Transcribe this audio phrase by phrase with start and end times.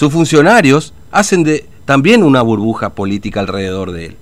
[0.00, 4.16] sus funcionarios hacen de, también una burbuja política alrededor de él.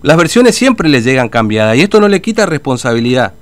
[0.00, 3.34] Las versiones siempre le llegan cambiadas y esto no le quita responsabilidad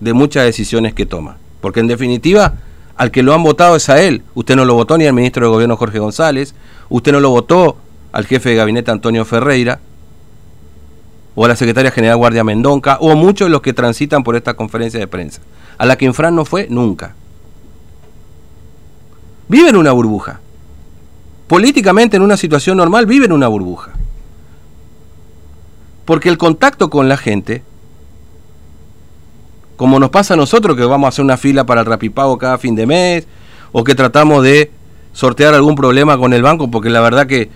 [0.00, 1.36] de muchas decisiones que toma.
[1.60, 2.54] Porque en definitiva,
[2.96, 4.24] al que lo han votado es a él.
[4.34, 6.56] Usted no lo votó ni al ministro de Gobierno Jorge González,
[6.88, 7.76] usted no lo votó
[8.10, 9.78] al jefe de gabinete Antonio Ferreira,
[11.36, 14.54] o a la secretaria general Guardia Mendonca, o muchos de los que transitan por esta
[14.54, 15.40] conferencia de prensa,
[15.78, 17.14] a la que Infran no fue nunca.
[19.50, 20.40] Vive en una burbuja.
[21.48, 23.90] Políticamente en una situación normal vive en una burbuja.
[26.04, 27.62] Porque el contacto con la gente
[29.80, 32.58] como nos pasa a nosotros que vamos a hacer una fila para el rapipago cada
[32.58, 33.26] fin de mes,
[33.72, 34.70] o que tratamos de
[35.14, 37.48] sortear algún problema con el banco, porque la verdad que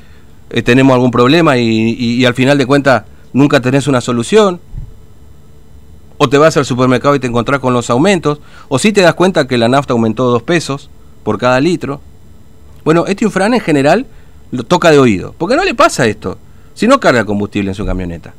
[0.49, 4.59] eh, tenemos algún problema y, al final de cuentas nunca tenés una solución,
[6.17, 9.13] o te vas al supermercado y te encontrás con los aumentos, o si te das
[9.13, 10.89] cuenta que la nafta aumentó dos pesos
[11.25, 12.01] por cada litro.
[12.85, 14.07] Bueno, este Infran en general
[14.53, 16.39] lo toca de oído, porque no le pasa esto,
[16.75, 18.35] si no carga combustible en su camioneta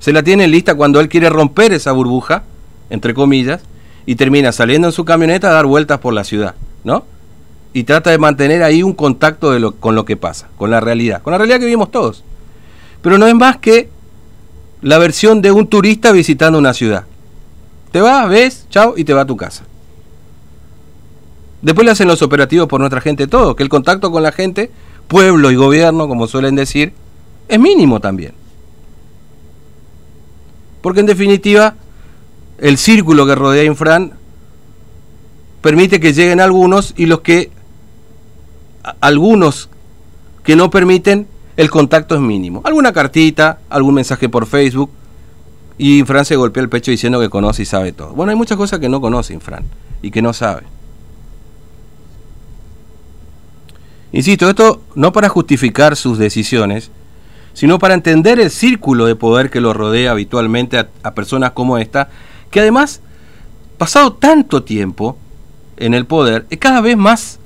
[0.00, 2.42] se la tiene lista cuando él quiere romper esa burbuja,
[2.88, 3.60] entre comillas,
[4.06, 7.04] y termina saliendo en su camioneta a dar vueltas por la ciudad, ¿no?
[7.74, 11.32] Y trata de mantener ahí un contacto con lo que pasa, con la realidad, con
[11.32, 12.24] la realidad que vivimos todos.
[13.02, 13.90] Pero no es más que
[14.80, 17.04] la versión de un turista visitando una ciudad.
[17.92, 19.64] Te vas, ves, chao, y te va a tu casa.
[21.62, 24.70] Después le hacen los operativos por nuestra gente todo, que el contacto con la gente,
[25.08, 26.92] pueblo y gobierno, como suelen decir,
[27.48, 28.32] es mínimo también.
[30.80, 31.74] Porque en definitiva,
[32.58, 34.12] el círculo que rodea a Infran
[35.60, 37.50] permite que lleguen algunos y los que
[39.00, 39.68] algunos
[40.42, 42.62] que no permiten el contacto es mínimo.
[42.64, 44.90] Alguna cartita, algún mensaje por Facebook
[45.76, 48.14] y Infran se golpea el pecho diciendo que conoce y sabe todo.
[48.14, 49.64] Bueno, hay muchas cosas que no conoce Infran
[50.00, 50.62] y que no sabe.
[54.12, 56.90] Insisto, esto no para justificar sus decisiones,
[57.52, 62.08] sino para entender el círculo de poder que lo rodea habitualmente a, personas como esta,
[62.50, 63.00] que además,
[63.78, 65.16] pasado tanto tiempo
[65.76, 67.38] en el poder, es cada vez más,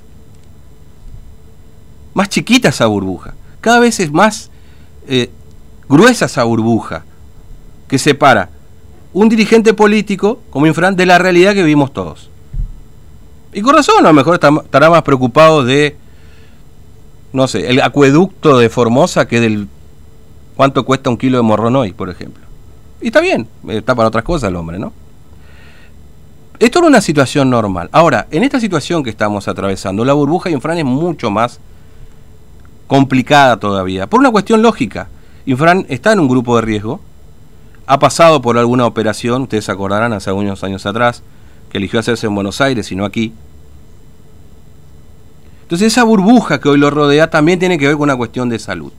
[2.14, 4.50] más chiquita esa burbuja, cada vez es más
[5.06, 5.30] eh,
[5.88, 7.04] gruesa esa burbuja
[7.88, 8.50] que separa
[9.12, 12.30] un dirigente político como Infran de la realidad que vivimos todos.
[13.52, 15.96] Y con razón, a lo mejor estará más preocupado de,
[17.34, 19.66] no sé, el acueducto de Formosa que del
[20.54, 22.44] cuánto cuesta un kilo de morrón hoy, por ejemplo.
[23.00, 24.92] Y está bien, está para otras cosas el hombre, ¿no?
[26.60, 27.88] Esto era una situación normal.
[27.90, 31.58] Ahora, en esta situación que estamos atravesando, la burbuja Infran es mucho más
[32.86, 35.08] complicada todavía, por una cuestión lógica.
[35.44, 37.00] Infran está en un grupo de riesgo,
[37.86, 41.24] ha pasado por alguna operación, ustedes acordarán hace unos años atrás,
[41.68, 43.34] que eligió hacerse en Buenos Aires y no aquí.
[45.74, 48.60] Entonces esa burbuja que hoy lo rodea también tiene que ver con una cuestión de
[48.60, 48.92] salud.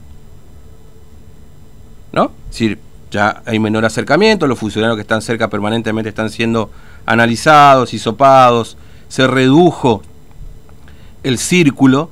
[2.12, 2.24] ¿no?
[2.24, 2.78] Es decir,
[3.10, 6.70] ya hay menor acercamiento, los funcionarios que están cerca permanentemente están siendo
[7.06, 8.76] analizados, y sopados,
[9.08, 10.02] se redujo
[11.22, 12.10] el círculo,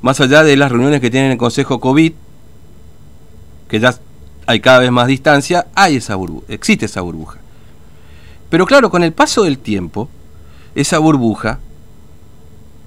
[0.00, 2.12] más allá de las reuniones que tienen el Consejo COVID,
[3.68, 3.96] que ya
[4.46, 7.40] hay cada vez más distancia, hay esa burbuja, existe esa burbuja.
[8.48, 10.08] Pero claro, con el paso del tiempo,
[10.76, 11.58] esa burbuja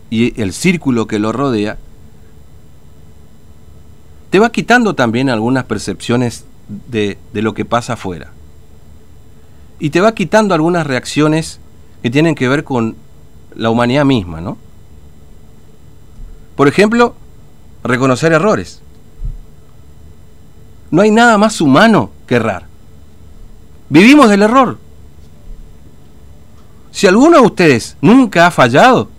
[0.10, 1.78] y el círculo que lo rodea
[4.30, 8.32] te va quitando también algunas percepciones de, lo que pasa afuera.
[9.80, 11.60] Y te va quitando algunas reacciones
[12.04, 12.98] que tienen que ver con
[13.56, 14.58] la humanidad misma, ¿no?
[16.58, 17.16] Por ejemplo,
[17.84, 18.82] reconocer errores.
[20.92, 22.66] No hay nada más humano que errar.
[23.90, 24.78] Vivimos del error.
[26.92, 29.10] Si alguno de ustedes nunca ha fallado,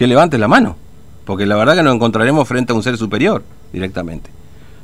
[0.00, 0.76] que levante la mano
[1.26, 4.30] porque la verdad que nos encontraremos frente a un ser superior directamente.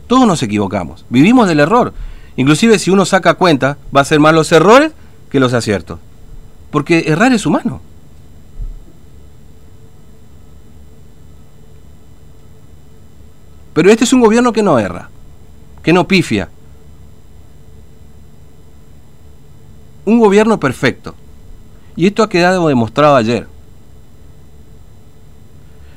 [0.07, 1.95] Todos nos equivocamos, vivimos del error.
[2.37, 4.93] Inclusive si uno saca cuenta, va a ser más los errores
[5.31, 5.99] que los aciertos.
[6.71, 7.81] Porque errar es humano.
[13.73, 15.09] Pero este es un gobierno que no erra,
[15.83, 16.51] que no pifia.
[20.05, 21.15] Un gobierno perfecto.
[21.97, 23.56] Y esto ha quedado demostrado ayer.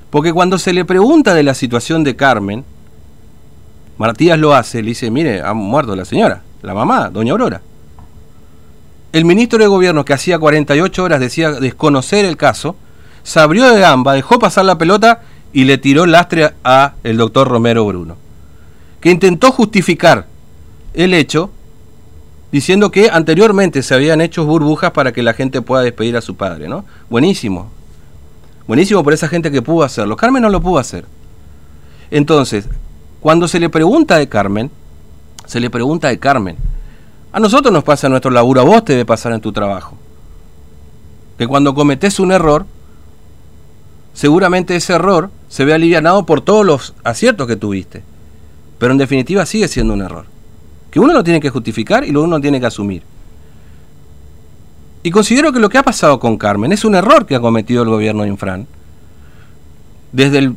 [0.10, 2.66] Porque cuando se le pregunta de la situación de Carmen,
[3.98, 7.62] Martías lo hace, le dice, mire, ha muerto la señora, la mamá, doña Aurora.
[9.12, 12.76] El ministro de Gobierno, que hacía 48 horas decía desconocer el caso,
[13.24, 15.22] se abrió de gamba, dejó pasar la pelota
[15.52, 18.18] y le tiró lastre a el doctor Romero Bruno,
[19.02, 20.28] que intentó justificar
[20.94, 21.52] el hecho
[22.52, 26.36] diciendo que anteriormente se habían hecho burbujas para que la gente pueda despedir a su
[26.36, 26.86] padre, ¿no?
[27.10, 27.72] Buenísimo.
[28.70, 30.16] Buenísimo por esa gente que pudo hacerlo.
[30.16, 31.04] Carmen no lo pudo hacer.
[32.12, 32.70] Entonces,
[33.20, 34.70] cuando se le pregunta de Carmen,
[35.48, 36.56] se le pregunta de Carmen.
[37.32, 39.98] A nosotros nos pasa en nuestro laburo, a vos te debe pasar en tu trabajo.
[41.40, 42.68] Que cuando cometes un error,
[44.14, 48.04] seguramente ese error se ve alivianado por todos los aciertos que tuviste.
[48.78, 50.26] Pero en definitiva sigue siendo un error.
[50.92, 53.02] Que uno lo tiene que justificar y lo uno tiene que asumir.
[55.02, 57.84] Y considero que lo que ha pasado con Carmen es un error que ha cometido
[57.84, 58.68] el gobierno de Infran.
[60.12, 60.54] Desde,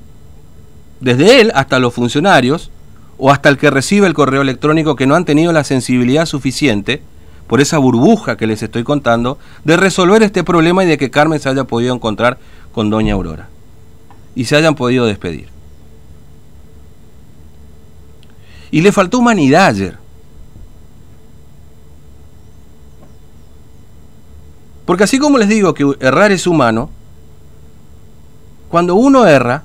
[1.00, 2.70] desde él hasta los funcionarios,
[3.18, 7.02] o hasta el que recibe el correo electrónico que no han tenido la sensibilidad suficiente,
[7.46, 11.38] por esa burbuja que les estoy contando, de resolver este problema y de que Carmen
[11.38, 12.38] se haya podido encontrar
[12.72, 13.48] con Doña Aurora.
[14.34, 15.48] Y se hayan podido despedir.
[18.70, 20.01] Y le faltó humanidad ayer.
[24.84, 26.90] Porque así como les digo que errar es humano,
[28.69, 29.64] cuando uno erra,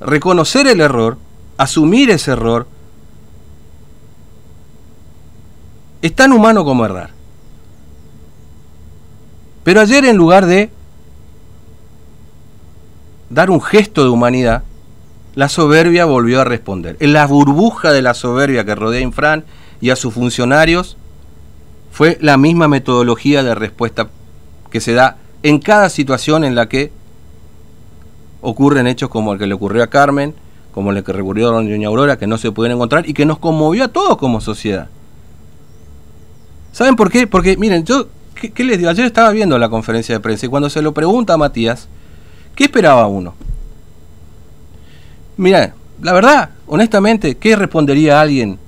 [0.00, 1.18] reconocer el error,
[1.56, 2.66] asumir ese error,
[6.02, 7.10] es tan humano como errar.
[9.62, 10.70] Pero ayer en lugar de
[13.28, 14.64] dar un gesto de humanidad,
[15.34, 16.96] la soberbia volvió a responder.
[17.00, 19.44] En la burbuja de la soberbia que rodea a Infran
[19.80, 20.96] y a sus funcionarios,
[22.00, 24.08] fue la misma metodología de respuesta
[24.70, 26.92] que se da en cada situación en la que
[28.40, 30.34] ocurren hechos como el que le ocurrió a Carmen,
[30.72, 33.38] como el que recurrió a Doña Aurora, que no se pueden encontrar y que nos
[33.38, 34.88] conmovió a todos como sociedad.
[36.72, 37.26] ¿Saben por qué?
[37.26, 38.88] Porque, miren, yo, ¿qué, les digo?
[38.88, 41.86] Ayer estaba viendo la conferencia de prensa y cuando se lo pregunta a Matías,
[42.54, 43.34] ¿qué esperaba uno?
[45.36, 48.58] Mira, la verdad, honestamente, ¿qué respondería alguien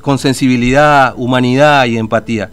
[0.00, 2.50] con sensibilidad, humanidad y empatía.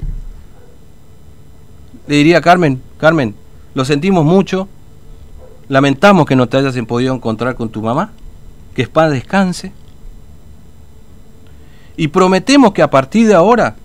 [2.07, 3.35] Le diría, Carmen, Carmen,
[3.73, 4.67] lo sentimos mucho,
[5.69, 8.11] lamentamos que no te hayas podido encontrar con tu mamá,
[8.73, 9.71] que es paz descanse,
[11.95, 13.75] y prometemos que a partir de ahora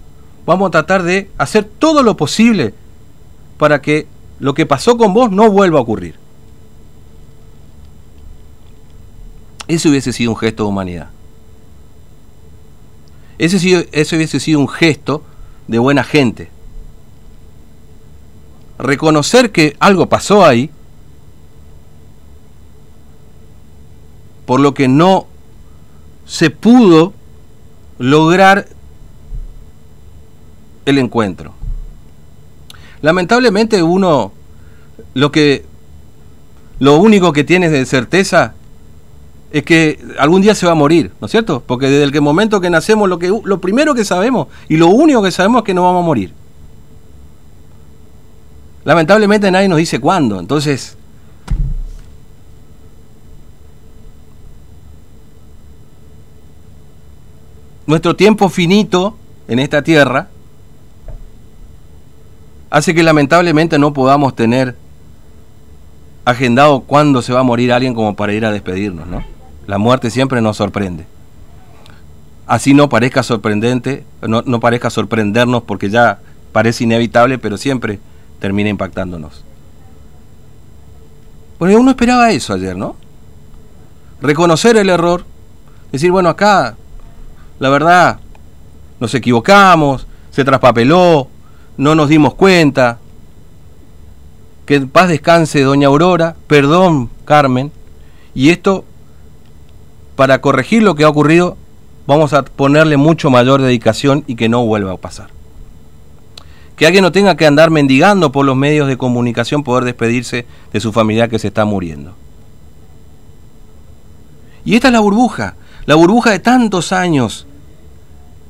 [0.44, 2.74] vamos a tratar de hacer todo lo posible
[3.58, 4.08] para que
[4.40, 6.16] lo que pasó con vos no vuelva a ocurrir.
[9.68, 11.10] Ese hubiese sido un gesto de humanidad.
[13.40, 15.24] Ese, ese hubiese sido un gesto
[15.66, 16.50] de buena gente.
[18.78, 20.68] Reconocer que algo pasó ahí,
[24.44, 25.26] por lo que no
[26.26, 27.14] se pudo
[27.98, 28.68] lograr
[30.84, 31.54] el encuentro.
[33.00, 34.32] Lamentablemente uno
[35.14, 35.64] lo que
[36.78, 38.52] lo único que tiene de certeza
[39.52, 41.62] es que algún día se va a morir, ¿no es cierto?
[41.66, 45.22] Porque desde el momento que nacemos, lo, que, lo primero que sabemos y lo único
[45.22, 46.32] que sabemos es que no vamos a morir.
[48.84, 50.96] Lamentablemente nadie nos dice cuándo, entonces...
[57.86, 59.16] Nuestro tiempo finito
[59.48, 60.28] en esta tierra
[62.70, 64.76] hace que lamentablemente no podamos tener
[66.24, 69.24] agendado cuándo se va a morir alguien como para ir a despedirnos, ¿no?
[69.70, 71.06] La muerte siempre nos sorprende.
[72.48, 76.18] Así no parezca sorprendente, no, no parezca sorprendernos porque ya
[76.50, 78.00] parece inevitable, pero siempre
[78.40, 79.44] termina impactándonos.
[81.60, 82.96] Bueno, uno esperaba eso ayer, ¿no?
[84.20, 85.24] Reconocer el error,
[85.92, 86.74] decir, bueno, acá,
[87.60, 88.18] la verdad,
[88.98, 91.28] nos equivocamos, se traspapeló,
[91.76, 92.98] no nos dimos cuenta.
[94.66, 97.70] Que paz descanse, doña Aurora, perdón, Carmen,
[98.34, 98.84] y esto
[100.20, 101.56] para corregir lo que ha ocurrido,
[102.06, 105.30] vamos a ponerle mucho mayor dedicación y que no vuelva a pasar.
[106.76, 110.80] Que alguien no tenga que andar mendigando por los medios de comunicación poder despedirse de
[110.80, 112.12] su familiar que se está muriendo.
[114.62, 115.54] Y esta es la burbuja,
[115.86, 117.46] la burbuja de tantos años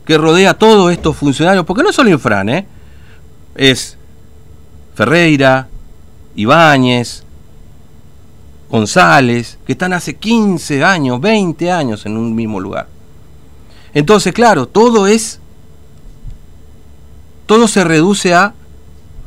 [0.05, 2.67] que rodea a todos estos funcionarios, porque no es solo Infran, ¿eh?
[3.55, 3.97] es
[4.97, 5.69] Ferreira,
[6.35, 7.23] Ibáñez,
[8.71, 12.87] González, que están hace 15 años, 20 años en un mismo lugar.
[13.93, 15.41] Entonces, claro, todo es,
[17.47, 18.55] todo se reduce a,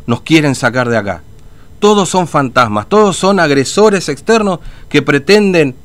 [0.08, 1.22] nos quieren sacar de acá.
[1.80, 5.76] Todos son fantasmas, todos son agresores externos que pretenden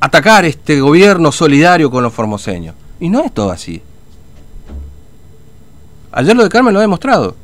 [0.00, 2.74] atacar este gobierno solidario con los formoseños.
[3.00, 3.82] Y no es todo así.
[6.12, 7.34] Ayer lo de Carmen lo ha demostrado.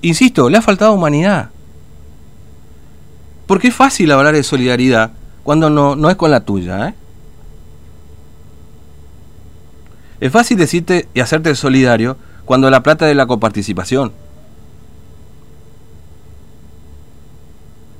[0.00, 1.50] Insisto, le ha faltado humanidad.
[3.48, 5.12] Porque es fácil hablar de solidaridad
[5.42, 6.88] cuando no, no es con la tuya.
[6.88, 6.94] ¿eh?
[10.20, 14.12] Es fácil decirte y hacerte solidario cuando la plata de la coparticipación.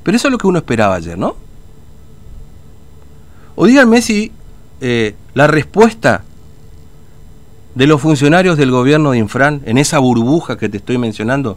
[0.03, 1.35] Pero eso es lo que uno esperaba ayer, ¿no?
[3.57, 4.33] O díganme si
[4.83, 6.25] eh, la respuesta
[7.75, 11.57] de los funcionarios del gobierno de Infran en esa burbuja que te estoy mencionando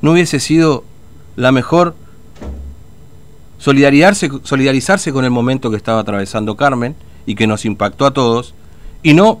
[0.00, 0.84] no hubiese sido
[1.34, 1.96] la mejor
[3.64, 6.94] solidarizarse, solidarizarse con el momento que estaba atravesando Carmen
[7.24, 8.52] y que nos impactó a todos
[9.02, 9.40] y no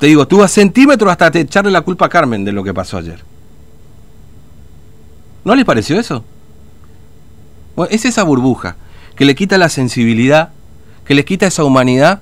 [0.00, 2.98] te digo, tuvo a centímetros hasta echarle la culpa a Carmen de lo que pasó
[2.98, 3.20] ayer.
[5.44, 6.24] ¿No les pareció eso?
[7.88, 8.74] Es esa burbuja
[9.14, 10.50] que le quita la sensibilidad,
[11.04, 12.20] que le quita esa humanidad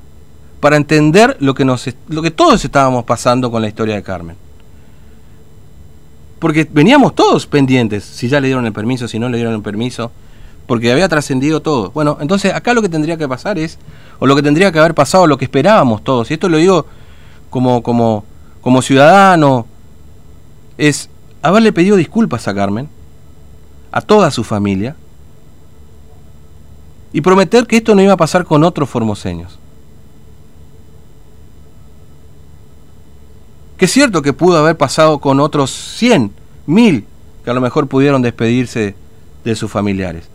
[0.61, 4.37] para entender lo que, nos, lo que todos estábamos pasando con la historia de Carmen.
[6.39, 9.63] Porque veníamos todos pendientes, si ya le dieron el permiso, si no le dieron el
[9.63, 10.13] permiso,
[10.71, 11.91] porque había trascendido todo.
[11.91, 13.77] Bueno, entonces acá lo que tendría que pasar es,
[14.21, 16.87] o lo que tendría que haber pasado, lo que esperábamos todos, y esto lo digo
[17.51, 18.25] como, como,
[18.61, 19.67] como ciudadano,
[20.79, 21.11] es
[21.43, 22.89] haberle pedido disculpas a Carmen,
[23.91, 24.95] a toda su familia,
[27.13, 29.59] y prometer que esto no iba a pasar con otros formoseños.
[33.77, 36.31] Que es cierto que pudo haber pasado con otros 100,
[36.67, 37.07] 1000,
[37.43, 38.95] que a lo mejor pudieron despedirse
[39.43, 40.31] de sus familiares.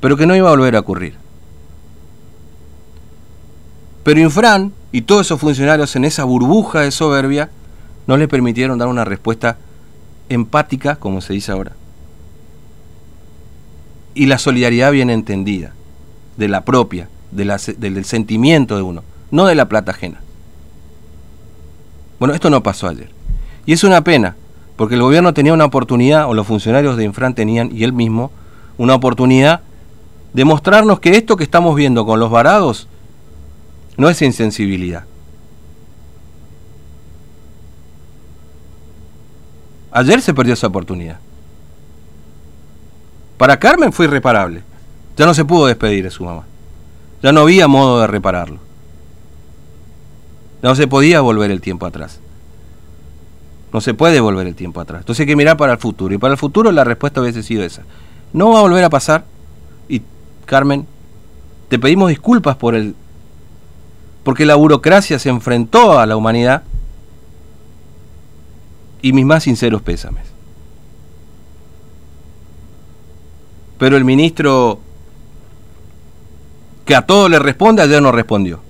[0.00, 1.14] Pero que no iba a volver a ocurrir.
[4.04, 7.50] Pero Infran y todos esos funcionarios en esa burbuja de soberbia
[8.06, 9.58] no le permitieron dar una respuesta
[10.28, 11.72] empática, como se dice ahora.
[14.14, 15.72] Y la solidaridad bien entendida,
[16.36, 20.20] de la propia, del sentimiento de uno, no de la plata ajena.
[22.20, 23.10] Bueno, esto no pasó ayer.
[23.66, 24.36] Y es una pena,
[24.76, 28.30] porque el gobierno tenía una oportunidad, o los funcionarios de Infran tenían, y él mismo,
[28.78, 29.62] una oportunidad
[30.36, 32.88] de mostrarnos que esto que estamos viendo con los varados
[33.96, 35.04] no es insensibilidad.
[39.92, 41.20] Ayer se perdió esa oportunidad.
[43.38, 44.62] Para Carmen fue irreparable.
[45.16, 46.44] Ya no se pudo despedir de su mamá.
[47.22, 48.58] Ya no había modo de repararlo.
[50.60, 52.20] No se podía volver el tiempo atrás.
[53.72, 55.00] No se puede volver el tiempo atrás.
[55.00, 56.14] Entonces hay que mirar para el futuro.
[56.14, 57.84] Y para el futuro la respuesta hubiese sido esa.
[58.34, 59.24] No va a volver a pasar.
[60.46, 60.86] Carmen,
[61.68, 62.94] te pedimos disculpas por el
[64.24, 66.64] porque la burocracia se enfrentó a la humanidad
[69.00, 70.24] y mis más sinceros pésames.
[73.78, 74.80] Pero el ministro
[76.84, 78.60] que a todo le responde, ayer no respondió.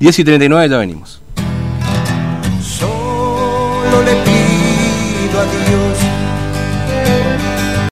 [0.00, 1.22] 10 y 39 ya venimos.
[2.60, 4.31] Solo le